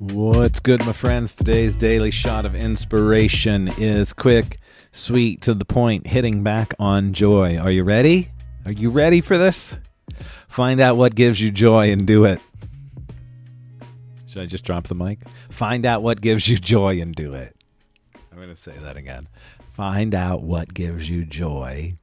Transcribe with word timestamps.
What's 0.00 0.58
good, 0.58 0.84
my 0.84 0.92
friends? 0.92 1.36
Today's 1.36 1.76
daily 1.76 2.10
shot 2.10 2.44
of 2.44 2.56
inspiration 2.56 3.68
is 3.78 4.12
quick, 4.12 4.58
sweet, 4.90 5.40
to 5.42 5.54
the 5.54 5.64
point, 5.64 6.08
hitting 6.08 6.42
back 6.42 6.74
on 6.80 7.12
joy. 7.12 7.58
Are 7.58 7.70
you 7.70 7.84
ready? 7.84 8.32
Are 8.66 8.72
you 8.72 8.90
ready 8.90 9.20
for 9.20 9.38
this? 9.38 9.78
Find 10.48 10.80
out 10.80 10.96
what 10.96 11.14
gives 11.14 11.40
you 11.40 11.52
joy 11.52 11.92
and 11.92 12.08
do 12.08 12.24
it. 12.24 12.40
Should 14.26 14.42
I 14.42 14.46
just 14.46 14.64
drop 14.64 14.88
the 14.88 14.96
mic? 14.96 15.20
Find 15.50 15.86
out 15.86 16.02
what 16.02 16.20
gives 16.20 16.48
you 16.48 16.58
joy 16.58 17.00
and 17.00 17.14
do 17.14 17.34
it. 17.34 17.54
I'm 18.32 18.38
going 18.38 18.48
to 18.48 18.56
say 18.56 18.72
that 18.72 18.96
again. 18.96 19.28
Find 19.74 20.12
out 20.12 20.42
what 20.42 20.74
gives 20.74 21.08
you 21.08 21.24
joy 21.24 21.94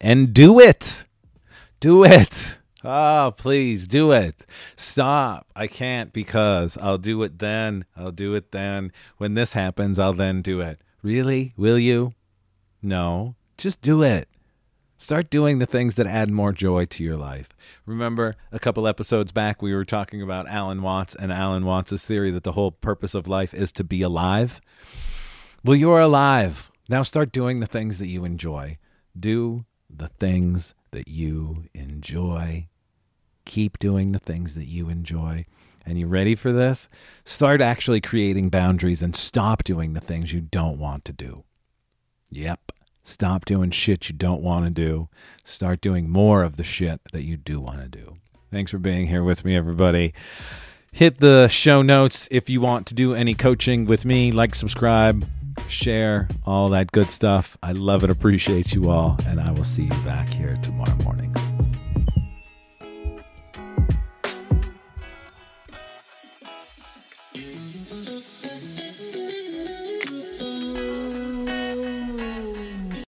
and 0.00 0.32
do 0.32 0.60
it. 0.60 1.04
Do 1.78 2.04
it. 2.04 2.56
Oh, 2.84 3.32
please 3.36 3.86
do 3.86 4.12
it. 4.12 4.44
Stop. 4.76 5.46
I 5.56 5.66
can't 5.66 6.12
because 6.12 6.76
I'll 6.76 6.98
do 6.98 7.22
it 7.22 7.38
then. 7.38 7.86
I'll 7.96 8.12
do 8.12 8.34
it 8.34 8.52
then. 8.52 8.92
When 9.16 9.34
this 9.34 9.54
happens, 9.54 9.98
I'll 9.98 10.12
then 10.12 10.42
do 10.42 10.60
it. 10.60 10.80
Really? 11.02 11.54
Will 11.56 11.78
you? 11.78 12.12
No. 12.82 13.36
Just 13.56 13.80
do 13.80 14.02
it. 14.02 14.28
Start 14.98 15.28
doing 15.28 15.58
the 15.58 15.66
things 15.66 15.96
that 15.96 16.06
add 16.06 16.30
more 16.30 16.52
joy 16.52 16.84
to 16.86 17.02
your 17.02 17.16
life. 17.16 17.48
Remember, 17.84 18.36
a 18.52 18.58
couple 18.58 18.86
episodes 18.86 19.32
back, 19.32 19.60
we 19.60 19.74
were 19.74 19.84
talking 19.84 20.22
about 20.22 20.48
Alan 20.48 20.82
Watts 20.82 21.14
and 21.14 21.32
Alan 21.32 21.64
Watts' 21.64 22.04
theory 22.04 22.30
that 22.30 22.44
the 22.44 22.52
whole 22.52 22.70
purpose 22.70 23.14
of 23.14 23.26
life 23.26 23.52
is 23.52 23.72
to 23.72 23.84
be 23.84 24.02
alive. 24.02 24.60
Well, 25.64 25.76
you're 25.76 26.00
alive. 26.00 26.70
Now 26.88 27.02
start 27.02 27.32
doing 27.32 27.60
the 27.60 27.66
things 27.66 27.98
that 27.98 28.06
you 28.08 28.24
enjoy. 28.24 28.78
Do 29.18 29.64
the 29.90 30.08
things 30.08 30.74
that 30.90 31.08
you 31.08 31.64
enjoy. 31.74 32.68
Keep 33.44 33.78
doing 33.78 34.12
the 34.12 34.18
things 34.18 34.54
that 34.54 34.66
you 34.66 34.88
enjoy. 34.88 35.46
And 35.86 35.98
you 35.98 36.06
ready 36.06 36.34
for 36.34 36.50
this? 36.50 36.88
Start 37.24 37.60
actually 37.60 38.00
creating 38.00 38.48
boundaries 38.48 39.02
and 39.02 39.14
stop 39.14 39.64
doing 39.64 39.92
the 39.92 40.00
things 40.00 40.32
you 40.32 40.40
don't 40.40 40.78
want 40.78 41.04
to 41.04 41.12
do. 41.12 41.44
Yep. 42.30 42.72
Stop 43.02 43.44
doing 43.44 43.70
shit 43.70 44.08
you 44.08 44.14
don't 44.14 44.40
want 44.40 44.64
to 44.64 44.70
do. 44.70 45.08
Start 45.44 45.82
doing 45.82 46.08
more 46.08 46.42
of 46.42 46.56
the 46.56 46.64
shit 46.64 47.00
that 47.12 47.22
you 47.22 47.36
do 47.36 47.60
want 47.60 47.80
to 47.82 47.88
do. 47.88 48.16
Thanks 48.50 48.70
for 48.70 48.78
being 48.78 49.08
here 49.08 49.22
with 49.22 49.44
me, 49.44 49.54
everybody. 49.54 50.14
Hit 50.90 51.18
the 51.18 51.48
show 51.48 51.82
notes 51.82 52.28
if 52.30 52.48
you 52.48 52.60
want 52.60 52.86
to 52.86 52.94
do 52.94 53.14
any 53.14 53.34
coaching 53.34 53.84
with 53.84 54.04
me. 54.04 54.32
Like, 54.32 54.54
subscribe, 54.54 55.28
share, 55.68 56.28
all 56.46 56.68
that 56.68 56.92
good 56.92 57.06
stuff. 57.06 57.58
I 57.62 57.72
love 57.72 58.04
it. 58.04 58.10
Appreciate 58.10 58.72
you 58.72 58.90
all. 58.90 59.18
And 59.26 59.40
I 59.40 59.50
will 59.50 59.64
see 59.64 59.84
you 59.84 60.04
back 60.04 60.28
here 60.28 60.56
tomorrow. 60.62 60.93
Yeah. 67.36 68.43